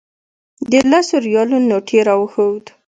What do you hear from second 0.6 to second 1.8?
د لسو ریالو